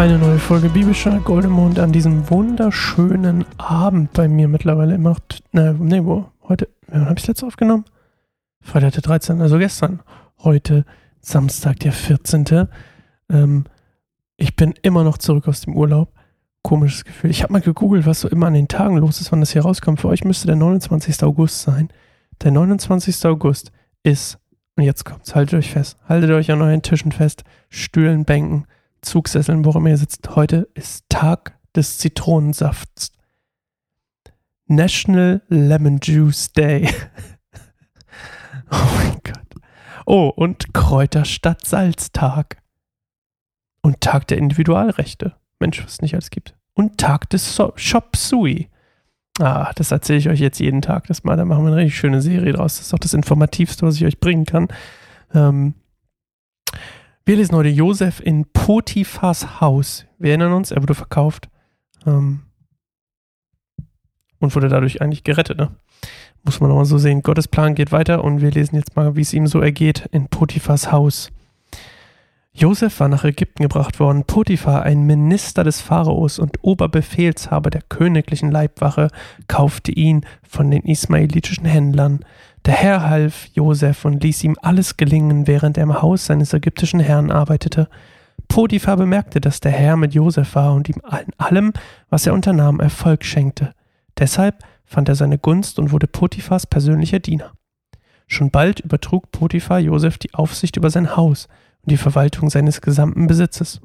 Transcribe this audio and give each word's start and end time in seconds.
Eine 0.00 0.16
neue 0.16 0.38
Folge 0.38 0.70
Bibelscher 0.70 1.20
Goldemond 1.20 1.78
an 1.78 1.92
diesem 1.92 2.30
wunderschönen 2.30 3.44
Abend 3.58 4.14
bei 4.14 4.28
mir 4.28 4.48
mittlerweile 4.48 4.94
immer 4.94 5.10
noch. 5.10 5.20
Ne, 5.52 5.76
nee, 5.78 6.02
wo? 6.02 6.24
Heute. 6.48 6.70
Wann 6.86 7.04
habe 7.04 7.18
ich 7.18 7.26
letzte 7.26 7.46
aufgenommen? 7.46 7.84
Freitag 8.62 8.92
der 8.92 9.02
13. 9.02 9.42
Also 9.42 9.58
gestern. 9.58 10.00
Heute 10.38 10.86
Samstag 11.20 11.80
der 11.80 11.92
14. 11.92 12.66
Ähm, 13.28 13.64
ich 14.38 14.56
bin 14.56 14.72
immer 14.80 15.04
noch 15.04 15.18
zurück 15.18 15.46
aus 15.48 15.60
dem 15.60 15.76
Urlaub. 15.76 16.14
Komisches 16.62 17.04
Gefühl. 17.04 17.28
Ich 17.28 17.42
habe 17.42 17.52
mal 17.52 17.60
gegoogelt, 17.60 18.06
was 18.06 18.22
so 18.22 18.28
immer 18.30 18.46
an 18.46 18.54
den 18.54 18.68
Tagen 18.68 18.96
los 18.96 19.20
ist, 19.20 19.30
wann 19.32 19.40
das 19.40 19.52
hier 19.52 19.60
rauskommt. 19.60 20.00
Für 20.00 20.08
euch 20.08 20.24
müsste 20.24 20.46
der 20.46 20.56
29. 20.56 21.22
August 21.24 21.60
sein. 21.60 21.90
Der 22.42 22.52
29. 22.52 23.22
August 23.26 23.70
ist, 24.02 24.38
und 24.76 24.84
jetzt 24.84 25.04
kommt's, 25.04 25.34
haltet 25.34 25.58
euch 25.58 25.70
fest, 25.70 25.98
haltet 26.08 26.30
euch 26.30 26.50
an 26.50 26.62
euren 26.62 26.80
Tischen 26.80 27.12
fest, 27.12 27.44
Stühlen, 27.68 28.24
Bänken, 28.24 28.64
Zugsesseln, 29.02 29.64
worum 29.64 29.86
ihr 29.86 29.96
sitzt. 29.96 30.36
Heute 30.36 30.68
ist 30.74 31.04
Tag 31.08 31.58
des 31.74 31.98
Zitronensafts. 31.98 33.12
National 34.66 35.42
Lemon 35.48 35.98
Juice 36.02 36.52
Day. 36.52 36.88
oh 38.70 38.88
mein 38.96 39.20
Gott. 39.24 39.62
Oh, 40.06 40.28
und 40.28 40.72
Kräuter 40.74 41.24
statt 41.24 41.66
Salztag. 41.66 42.62
Und 43.82 44.00
Tag 44.00 44.26
der 44.28 44.38
Individualrechte. 44.38 45.34
Mensch, 45.58 45.82
was 45.82 45.94
es 45.94 46.02
nicht 46.02 46.14
alles 46.14 46.30
gibt. 46.30 46.54
Und 46.74 46.98
Tag 46.98 47.28
des 47.30 47.54
so 47.54 47.72
Shop 47.76 48.16
Sui. 48.16 48.68
Ah, 49.38 49.72
das 49.74 49.90
erzähle 49.90 50.18
ich 50.18 50.28
euch 50.28 50.40
jetzt 50.40 50.60
jeden 50.60 50.82
Tag. 50.82 51.06
Das 51.06 51.24
mal, 51.24 51.36
da 51.36 51.44
machen 51.44 51.64
wir 51.64 51.72
eine 51.72 51.76
richtig 51.76 51.98
schöne 51.98 52.20
Serie 52.20 52.52
draus. 52.52 52.76
Das 52.76 52.86
ist 52.86 52.94
auch 52.94 52.98
das 52.98 53.14
Informativste, 53.14 53.86
was 53.86 53.96
ich 53.96 54.04
euch 54.04 54.20
bringen 54.20 54.44
kann. 54.44 54.68
Ähm, 55.34 55.74
wir 57.24 57.36
lesen 57.36 57.54
heute 57.54 57.68
Josef 57.68 58.20
in 58.20 58.46
Potiphas 58.52 59.60
Haus. 59.60 60.06
Wir 60.18 60.30
erinnern 60.30 60.52
uns, 60.52 60.70
er 60.70 60.82
wurde 60.82 60.94
verkauft 60.94 61.48
ähm, 62.06 62.40
und 64.38 64.54
wurde 64.54 64.68
dadurch 64.68 65.00
eigentlich 65.02 65.24
gerettet. 65.24 65.58
Ne? 65.58 65.70
Muss 66.42 66.60
man 66.60 66.70
nochmal 66.70 66.86
so 66.86 66.98
sehen. 66.98 67.22
Gottes 67.22 67.48
Plan 67.48 67.74
geht 67.74 67.92
weiter 67.92 68.24
und 68.24 68.40
wir 68.40 68.50
lesen 68.50 68.76
jetzt 68.76 68.96
mal, 68.96 69.16
wie 69.16 69.20
es 69.20 69.34
ihm 69.34 69.46
so 69.46 69.60
ergeht 69.60 70.08
in 70.12 70.28
Potiphas 70.28 70.90
Haus. 70.90 71.30
Josef 72.52 72.98
war 72.98 73.08
nach 73.08 73.24
Ägypten 73.24 73.62
gebracht 73.62 74.00
worden. 74.00 74.24
Potiphar, 74.24 74.82
ein 74.82 75.06
Minister 75.06 75.62
des 75.62 75.80
Pharaos 75.80 76.38
und 76.38 76.58
Oberbefehlshaber 76.62 77.70
der 77.70 77.82
königlichen 77.82 78.50
Leibwache, 78.50 79.08
kaufte 79.46 79.92
ihn 79.92 80.26
von 80.42 80.70
den 80.70 80.82
ismaelitischen 80.82 81.64
Händlern. 81.64 82.24
Der 82.66 82.74
Herr 82.74 83.08
half 83.08 83.46
Josef 83.54 84.04
und 84.04 84.22
ließ 84.22 84.44
ihm 84.44 84.56
alles 84.60 84.96
gelingen, 84.96 85.46
während 85.46 85.78
er 85.78 85.84
im 85.84 86.02
Haus 86.02 86.26
seines 86.26 86.52
ägyptischen 86.52 87.00
Herrn 87.00 87.30
arbeitete. 87.30 87.88
Potiphar 88.48 88.96
bemerkte, 88.96 89.40
dass 89.40 89.60
der 89.60 89.72
Herr 89.72 89.96
mit 89.96 90.12
Josef 90.12 90.54
war 90.54 90.74
und 90.74 90.88
ihm 90.88 91.00
in 91.24 91.32
allem, 91.38 91.72
was 92.10 92.26
er 92.26 92.34
unternahm, 92.34 92.80
Erfolg 92.80 93.24
schenkte. 93.24 93.74
Deshalb 94.18 94.62
fand 94.84 95.08
er 95.08 95.14
seine 95.14 95.38
Gunst 95.38 95.78
und 95.78 95.92
wurde 95.92 96.06
Potiphars 96.06 96.66
persönlicher 96.66 97.20
Diener. 97.20 97.52
Schon 98.26 98.50
bald 98.50 98.80
übertrug 98.80 99.32
Potiphar 99.32 99.78
Josef 99.78 100.18
die 100.18 100.34
Aufsicht 100.34 100.76
über 100.76 100.90
sein 100.90 101.16
Haus 101.16 101.48
und 101.82 101.92
die 101.92 101.96
Verwaltung 101.96 102.50
seines 102.50 102.80
gesamten 102.80 103.26
Besitzes. 103.26 103.80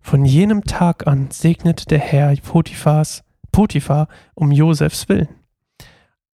Von 0.00 0.24
jenem 0.24 0.64
Tag 0.64 1.06
an 1.06 1.30
segnete 1.30 1.86
der 1.86 1.98
Herr 1.98 2.34
Potiphars, 2.36 3.24
Potiphar 3.52 4.08
um 4.34 4.52
Josefs 4.52 5.08
willen. 5.08 5.28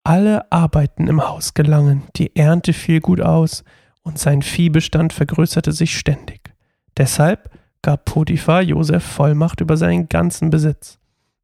Alle 0.04 0.50
Arbeiten 0.50 1.06
im 1.06 1.22
Haus 1.28 1.54
gelangen, 1.54 2.02
die 2.16 2.34
Ernte 2.34 2.72
fiel 2.72 3.00
gut 3.00 3.20
aus 3.20 3.62
und 4.02 4.18
sein 4.18 4.42
Viehbestand 4.42 5.12
vergrößerte 5.12 5.70
sich 5.70 5.96
ständig. 5.96 6.52
Deshalb 6.96 7.50
gab 7.82 8.04
Potiphar 8.04 8.62
Josef 8.62 9.04
Vollmacht 9.04 9.60
über 9.60 9.76
seinen 9.76 10.08
ganzen 10.08 10.50
Besitz. 10.50 10.98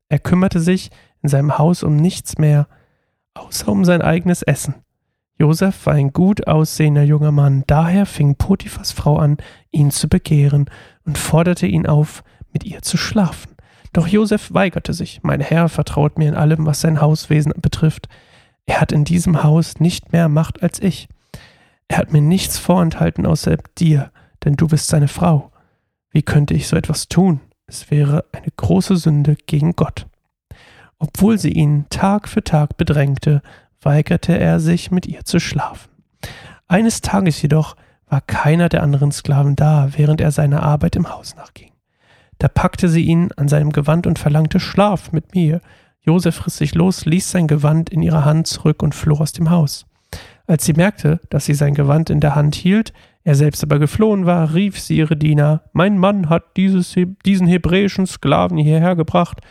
Er 0.08 0.18
kümmerte 0.18 0.58
sich 0.58 0.90
in 1.22 1.28
seinem 1.28 1.56
Haus 1.58 1.84
um 1.84 1.96
nichts 1.96 2.38
mehr, 2.38 2.66
außer 3.34 3.68
um 3.68 3.84
sein 3.84 4.02
eigenes 4.02 4.42
Essen. 4.42 4.74
Josef 5.38 5.86
war 5.86 5.94
ein 5.94 6.12
gut 6.12 6.48
aussehender 6.48 7.04
junger 7.04 7.30
Mann, 7.30 7.62
daher 7.68 8.06
fing 8.06 8.34
Potiphas 8.34 8.90
Frau 8.90 9.18
an, 9.18 9.36
ihn 9.70 9.92
zu 9.92 10.08
begehren 10.08 10.68
und 11.04 11.16
forderte 11.16 11.66
ihn 11.68 11.86
auf, 11.86 12.24
mit 12.52 12.64
ihr 12.64 12.82
zu 12.82 12.96
schlafen. 12.96 13.54
Doch 13.92 14.08
Josef 14.08 14.52
weigerte 14.52 14.94
sich. 14.94 15.20
Mein 15.22 15.40
Herr 15.40 15.68
vertraut 15.68 16.18
mir 16.18 16.28
in 16.28 16.34
allem, 16.34 16.66
was 16.66 16.80
sein 16.80 17.00
Hauswesen 17.00 17.52
betrifft. 17.60 18.08
Er 18.68 18.82
hat 18.82 18.92
in 18.92 19.04
diesem 19.04 19.42
Haus 19.42 19.80
nicht 19.80 20.12
mehr 20.12 20.28
Macht 20.28 20.62
als 20.62 20.80
ich. 20.80 21.08
Er 21.88 21.96
hat 21.96 22.12
mir 22.12 22.20
nichts 22.20 22.58
vorenthalten 22.58 23.24
außer 23.24 23.56
dir, 23.78 24.12
denn 24.44 24.54
du 24.54 24.68
bist 24.68 24.88
seine 24.88 25.08
Frau. 25.08 25.50
Wie 26.10 26.22
könnte 26.22 26.52
ich 26.52 26.68
so 26.68 26.76
etwas 26.76 27.08
tun? 27.08 27.40
Es 27.66 27.90
wäre 27.90 28.26
eine 28.30 28.52
große 28.54 28.96
Sünde 28.98 29.36
gegen 29.46 29.74
Gott. 29.74 30.06
Obwohl 30.98 31.38
sie 31.38 31.52
ihn 31.52 31.86
Tag 31.88 32.28
für 32.28 32.44
Tag 32.44 32.76
bedrängte, 32.76 33.42
weigerte 33.80 34.38
er 34.38 34.60
sich, 34.60 34.90
mit 34.90 35.06
ihr 35.06 35.24
zu 35.24 35.40
schlafen. 35.40 35.90
Eines 36.66 37.00
Tages 37.00 37.40
jedoch 37.40 37.74
war 38.06 38.20
keiner 38.20 38.68
der 38.68 38.82
anderen 38.82 39.12
Sklaven 39.12 39.56
da, 39.56 39.88
während 39.96 40.20
er 40.20 40.30
seiner 40.30 40.62
Arbeit 40.62 40.94
im 40.94 41.08
Haus 41.08 41.36
nachging. 41.36 41.72
Da 42.38 42.48
packte 42.48 42.90
sie 42.90 43.02
ihn 43.02 43.30
an 43.36 43.48
seinem 43.48 43.72
Gewand 43.72 44.06
und 44.06 44.18
verlangte 44.18 44.60
Schlaf 44.60 45.10
mit 45.12 45.34
mir. 45.34 45.62
Josef 46.08 46.46
riss 46.46 46.56
sich 46.56 46.74
los, 46.74 47.04
ließ 47.04 47.30
sein 47.30 47.46
Gewand 47.48 47.90
in 47.90 48.00
ihrer 48.00 48.24
Hand 48.24 48.46
zurück 48.46 48.82
und 48.82 48.94
floh 48.94 49.18
aus 49.18 49.32
dem 49.32 49.50
Haus. 49.50 49.84
Als 50.46 50.64
sie 50.64 50.72
merkte, 50.72 51.20
dass 51.28 51.44
sie 51.44 51.52
sein 51.52 51.74
Gewand 51.74 52.08
in 52.08 52.20
der 52.20 52.34
Hand 52.34 52.54
hielt, 52.54 52.94
er 53.24 53.34
selbst 53.34 53.62
aber 53.62 53.78
geflohen 53.78 54.24
war, 54.24 54.54
rief 54.54 54.80
sie 54.80 54.96
ihre 54.96 55.18
Diener, 55.18 55.64
Mein 55.74 55.98
Mann 55.98 56.30
hat 56.30 56.56
dieses, 56.56 56.96
diesen 57.26 57.46
hebräischen 57.46 58.06
Sklaven 58.06 58.56
hierher 58.56 58.96
gebracht, 58.96 59.42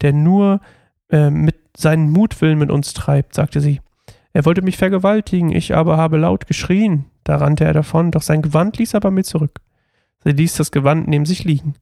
der 0.00 0.12
nur 0.12 0.60
äh, 1.10 1.30
mit 1.30 1.54
seinen 1.76 2.10
Mutwillen 2.10 2.58
mit 2.58 2.72
uns 2.72 2.92
treibt, 2.92 3.36
sagte 3.36 3.60
sie. 3.60 3.80
Er 4.32 4.44
wollte 4.44 4.62
mich 4.62 4.78
vergewaltigen, 4.78 5.54
ich 5.54 5.76
aber 5.76 5.96
habe 5.96 6.16
laut 6.16 6.48
geschrien. 6.48 7.04
Da 7.22 7.36
rannte 7.36 7.64
er 7.64 7.72
davon, 7.72 8.10
doch 8.10 8.22
sein 8.22 8.42
Gewand 8.42 8.78
ließ 8.78 8.94
er 8.94 9.00
bei 9.00 9.12
mir 9.12 9.22
zurück. 9.22 9.60
Sie 10.24 10.32
ließ 10.32 10.56
das 10.56 10.72
Gewand 10.72 11.06
neben 11.06 11.24
sich 11.24 11.44
liegen. 11.44 11.74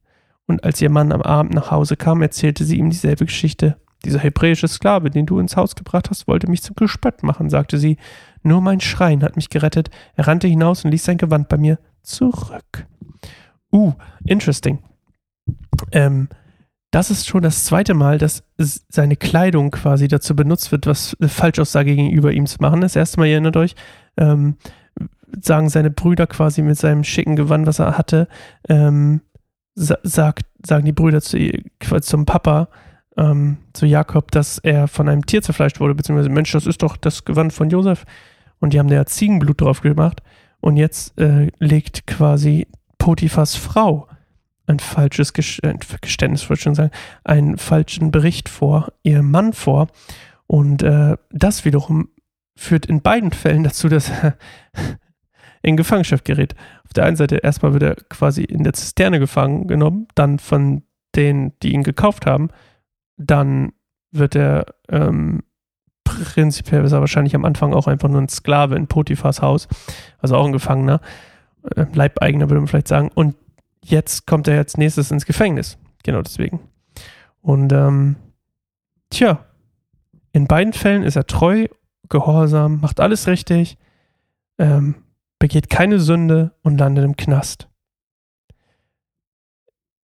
Und 0.45 0.63
als 0.63 0.79
ihr 0.83 0.91
Mann 0.91 1.11
am 1.11 1.23
Abend 1.23 1.55
nach 1.55 1.71
Hause 1.71 1.97
kam, 1.97 2.21
erzählte 2.21 2.63
sie 2.63 2.77
ihm 2.77 2.91
dieselbe 2.91 3.25
Geschichte. 3.25 3.77
Dieser 4.05 4.19
hebräische 4.19 4.67
Sklave, 4.67 5.09
den 5.09 5.25
du 5.25 5.39
ins 5.39 5.57
Haus 5.57 5.75
gebracht 5.75 6.09
hast, 6.09 6.27
wollte 6.27 6.49
mich 6.49 6.61
zum 6.61 6.75
Gespött 6.75 7.23
machen, 7.23 7.49
sagte 7.49 7.77
sie. 7.77 7.97
Nur 8.43 8.61
mein 8.61 8.79
Schreien 8.79 9.23
hat 9.23 9.35
mich 9.35 9.49
gerettet. 9.49 9.89
Er 10.15 10.27
rannte 10.27 10.47
hinaus 10.47 10.85
und 10.85 10.91
ließ 10.91 11.03
sein 11.03 11.17
Gewand 11.17 11.49
bei 11.49 11.57
mir 11.57 11.79
zurück. 12.01 12.87
Uh, 13.71 13.93
interesting. 14.23 14.79
Ähm, 15.91 16.29
das 16.91 17.11
ist 17.11 17.27
schon 17.27 17.43
das 17.43 17.65
zweite 17.65 17.93
Mal, 17.93 18.17
dass 18.17 18.43
seine 18.57 19.15
Kleidung 19.15 19.69
quasi 19.71 20.07
dazu 20.07 20.35
benutzt 20.35 20.71
wird, 20.71 20.87
was 20.87 21.15
Falschaussage 21.21 21.95
gegenüber 21.95 22.31
ihm 22.31 22.47
zu 22.47 22.57
machen. 22.61 22.81
Das 22.81 22.95
erste 22.95 23.19
Mal, 23.19 23.27
ihr 23.27 23.33
erinnert 23.33 23.57
euch, 23.57 23.75
ähm, 24.17 24.55
sagen 25.39 25.69
seine 25.69 25.91
Brüder 25.91 26.25
quasi 26.25 26.63
mit 26.63 26.77
seinem 26.77 27.03
schicken 27.03 27.35
Gewand, 27.35 27.67
was 27.67 27.79
er 27.79 27.97
hatte, 27.97 28.27
ähm, 28.67 29.21
sagt, 29.75 30.45
sagen 30.65 30.85
die 30.85 30.91
Brüder 30.91 31.21
zu, 31.21 31.37
zum 32.01 32.25
Papa, 32.25 32.69
ähm, 33.19 33.57
zu 33.73 33.85
Jakob, 33.85 34.31
dass 34.31 34.57
er 34.59 34.87
von 34.87 35.09
einem 35.09 35.25
Tier 35.25 35.41
zerfleischt 35.41 35.79
wurde, 35.79 35.93
beziehungsweise 35.93 36.29
Mensch, 36.29 36.51
das 36.53 36.65
ist 36.65 36.81
doch 36.81 36.95
das 36.95 37.25
Gewand 37.25 37.51
von 37.51 37.69
Josef. 37.69 38.05
Und 38.59 38.73
die 38.73 38.79
haben 38.79 38.87
da 38.87 39.05
Ziegenblut 39.05 39.61
drauf 39.61 39.81
gemacht. 39.81 40.21
Und 40.61 40.77
jetzt 40.77 41.19
äh, 41.19 41.51
legt 41.59 42.07
quasi 42.07 42.67
Potiphas 42.97 43.55
Frau 43.55 44.07
ein 44.67 44.79
falsches 44.79 45.33
Geständnis, 45.33 46.49
wollte 46.49 46.59
ich 46.59 46.61
schon 46.61 46.75
sagen, 46.75 46.91
einen 47.23 47.57
falschen 47.57 48.11
Bericht 48.11 48.49
vor, 48.49 48.93
ihrem 49.03 49.31
Mann 49.31 49.53
vor. 49.53 49.87
Und 50.47 50.83
äh, 50.83 51.17
das 51.31 51.65
wiederum 51.65 52.09
führt 52.55 52.85
in 52.85 53.01
beiden 53.01 53.31
Fällen 53.31 53.63
dazu, 53.63 53.89
dass 53.89 54.09
er 54.09 54.37
in 55.61 55.75
Gefangenschaft 55.75 56.23
gerät. 56.23 56.55
Auf 56.85 56.93
der 56.93 57.05
einen 57.05 57.15
Seite 57.15 57.37
erstmal 57.37 57.73
wird 57.73 57.83
er 57.83 57.95
quasi 57.95 58.43
in 58.43 58.63
der 58.63 58.73
Zisterne 58.73 59.19
gefangen 59.19 59.67
genommen, 59.67 60.07
dann 60.15 60.39
von 60.39 60.83
denen, 61.15 61.53
die 61.63 61.73
ihn 61.73 61.83
gekauft 61.83 62.25
haben, 62.25 62.49
dann 63.19 63.73
wird 64.11 64.35
er 64.35 64.65
ähm, 64.87 65.43
prinzipiell 66.03 66.83
ist 66.83 66.93
er 66.93 67.01
wahrscheinlich 67.01 67.35
am 67.35 67.45
Anfang 67.45 67.73
auch 67.73 67.85
einfach 67.85 68.09
nur 68.09 68.21
ein 68.21 68.29
Sklave 68.29 68.75
in 68.75 68.87
Potiphas 68.87 69.41
Haus, 69.41 69.67
also 70.17 70.35
auch 70.35 70.45
ein 70.45 70.53
Gefangener, 70.53 71.01
äh, 71.75 71.85
Leibeigener 71.93 72.49
würde 72.49 72.61
man 72.61 72.67
vielleicht 72.67 72.87
sagen. 72.87 73.11
Und 73.13 73.35
jetzt 73.83 74.25
kommt 74.25 74.47
er 74.47 74.55
jetzt 74.55 74.77
nächstes 74.77 75.11
ins 75.11 75.25
Gefängnis. 75.25 75.77
Genau 76.03 76.21
deswegen. 76.21 76.61
Und 77.41 77.71
ähm, 77.73 78.15
tja, 79.09 79.45
in 80.31 80.47
beiden 80.47 80.73
Fällen 80.73 81.03
ist 81.03 81.15
er 81.15 81.27
treu, 81.27 81.67
gehorsam, 82.07 82.79
macht 82.81 82.99
alles 82.99 83.27
richtig, 83.27 83.77
ähm, 84.57 84.95
begeht 85.37 85.69
keine 85.69 85.99
Sünde 85.99 86.51
und 86.63 86.79
landet 86.79 87.05
im 87.05 87.15
Knast. 87.15 87.69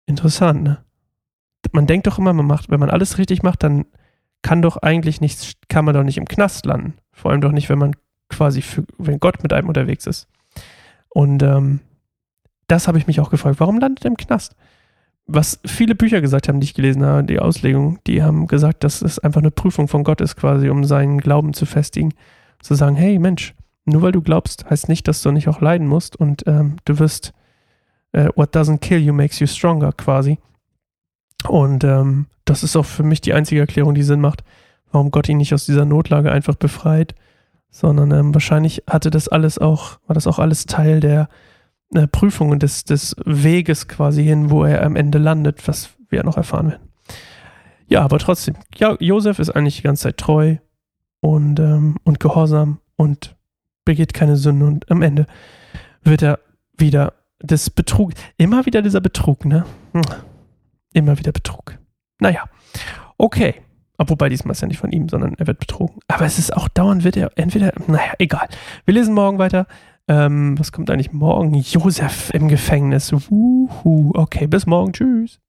Interessant, 0.07 0.63
ne? 0.63 0.83
Man 1.71 1.87
denkt 1.87 2.07
doch 2.07 2.17
immer, 2.17 2.33
man 2.33 2.47
macht, 2.47 2.69
wenn 2.69 2.79
man 2.79 2.89
alles 2.89 3.17
richtig 3.17 3.43
macht, 3.43 3.63
dann 3.63 3.85
kann 4.41 4.61
doch 4.61 4.77
eigentlich 4.77 5.21
nichts, 5.21 5.53
kann 5.69 5.85
man 5.85 5.93
doch 5.93 6.03
nicht 6.03 6.17
im 6.17 6.27
Knast 6.27 6.65
landen. 6.65 6.95
Vor 7.11 7.31
allem 7.31 7.41
doch 7.41 7.51
nicht, 7.51 7.69
wenn 7.69 7.79
man 7.79 7.95
quasi 8.29 8.61
für, 8.61 8.83
wenn 8.97 9.19
Gott 9.19 9.43
mit 9.43 9.53
einem 9.53 9.67
unterwegs 9.67 10.07
ist. 10.07 10.27
Und 11.09 11.43
ähm, 11.43 11.79
das 12.67 12.87
habe 12.87 12.97
ich 12.97 13.07
mich 13.07 13.19
auch 13.19 13.29
gefragt. 13.29 13.59
Warum 13.59 13.79
landet 13.79 14.05
er 14.05 14.11
im 14.11 14.17
Knast? 14.17 14.55
was 15.33 15.59
viele 15.65 15.95
Bücher 15.95 16.21
gesagt 16.21 16.47
haben, 16.47 16.59
die 16.59 16.65
ich 16.65 16.73
gelesen 16.73 17.05
habe, 17.05 17.23
die 17.23 17.39
Auslegung, 17.39 17.99
die 18.07 18.21
haben 18.23 18.47
gesagt, 18.47 18.83
dass 18.83 19.01
es 19.01 19.19
einfach 19.19 19.41
eine 19.41 19.51
Prüfung 19.51 19.87
von 19.87 20.03
Gott 20.03 20.21
ist, 20.21 20.35
quasi, 20.35 20.69
um 20.69 20.83
seinen 20.83 21.19
Glauben 21.19 21.53
zu 21.53 21.65
festigen. 21.65 22.13
Zu 22.61 22.75
sagen, 22.75 22.95
hey 22.95 23.17
Mensch, 23.17 23.53
nur 23.85 24.01
weil 24.01 24.11
du 24.11 24.21
glaubst, 24.21 24.69
heißt 24.69 24.89
nicht, 24.89 25.07
dass 25.07 25.21
du 25.21 25.31
nicht 25.31 25.47
auch 25.47 25.61
leiden 25.61 25.87
musst 25.87 26.15
und 26.15 26.43
ähm, 26.47 26.77
du 26.85 26.99
wirst, 26.99 27.33
äh, 28.11 28.29
what 28.35 28.55
doesn't 28.55 28.79
kill 28.79 28.99
you 28.99 29.13
makes 29.13 29.39
you 29.39 29.47
stronger, 29.47 29.91
quasi. 29.93 30.37
Und 31.47 31.83
ähm, 31.83 32.27
das 32.45 32.63
ist 32.63 32.75
auch 32.75 32.85
für 32.85 33.03
mich 33.03 33.21
die 33.21 33.33
einzige 33.33 33.61
Erklärung, 33.61 33.93
die 33.93 34.03
Sinn 34.03 34.21
macht, 34.21 34.43
warum 34.91 35.11
Gott 35.11 35.29
ihn 35.29 35.37
nicht 35.37 35.53
aus 35.53 35.65
dieser 35.65 35.85
Notlage 35.85 36.31
einfach 36.31 36.55
befreit, 36.55 37.15
sondern 37.69 38.11
ähm, 38.11 38.33
wahrscheinlich 38.33 38.83
hatte 38.87 39.09
das 39.09 39.27
alles 39.27 39.57
auch, 39.57 39.99
war 40.07 40.13
das 40.13 40.27
auch 40.27 40.39
alles 40.39 40.65
Teil 40.65 40.99
der 40.99 41.29
äh, 41.93 42.07
Prüfung 42.07 42.49
und 42.49 42.63
des, 42.63 42.83
des 42.83 43.15
Weges 43.25 43.87
quasi 43.87 44.23
hin, 44.23 44.49
wo 44.49 44.63
er 44.63 44.83
am 44.83 44.95
Ende 44.95 45.17
landet, 45.17 45.67
was 45.67 45.91
wir 46.09 46.23
noch 46.23 46.37
erfahren 46.37 46.69
werden. 46.69 46.89
Ja, 47.87 48.01
aber 48.01 48.19
trotzdem, 48.19 48.55
ja, 48.75 48.95
Josef 48.99 49.39
ist 49.39 49.49
eigentlich 49.49 49.77
die 49.77 49.83
ganze 49.83 50.03
Zeit 50.03 50.17
treu 50.17 50.57
und, 51.19 51.59
ähm, 51.59 51.97
und 52.03 52.19
gehorsam 52.19 52.79
und 52.95 53.35
begeht 53.85 54.13
keine 54.13 54.37
Sünde 54.37 54.65
und 54.65 54.89
am 54.91 55.01
Ende 55.01 55.25
wird 56.03 56.21
er 56.21 56.39
wieder 56.77 57.13
das 57.39 57.69
Betrug, 57.69 58.13
immer 58.37 58.65
wieder 58.65 58.81
dieser 58.81 59.01
Betrug, 59.01 59.45
ne? 59.45 59.65
Hm. 59.93 60.03
Immer 60.93 61.17
wieder 61.17 61.31
Betrug. 61.31 61.77
Naja, 62.19 62.45
okay. 63.17 63.55
Wobei 63.97 64.29
diesmal 64.29 64.53
ist 64.53 64.61
ja 64.61 64.67
nicht 64.67 64.79
von 64.79 64.91
ihm, 64.91 65.09
sondern 65.09 65.35
er 65.37 65.45
wird 65.45 65.59
betrogen. 65.59 65.99
Aber 66.07 66.25
es 66.25 66.39
ist 66.39 66.55
auch 66.55 66.67
dauernd, 66.67 67.03
wird 67.03 67.17
er 67.17 67.31
entweder, 67.35 67.71
naja, 67.87 68.13
egal. 68.17 68.47
Wir 68.85 68.95
lesen 68.95 69.13
morgen 69.13 69.37
weiter. 69.37 69.67
Ähm, 70.07 70.57
was 70.57 70.71
kommt 70.71 70.89
eigentlich 70.89 71.13
morgen? 71.13 71.53
Josef 71.53 72.31
im 72.33 72.47
Gefängnis. 72.47 73.13
Wuhu. 73.13 74.11
Okay, 74.15 74.47
bis 74.47 74.65
morgen. 74.65 74.93
Tschüss. 74.93 75.39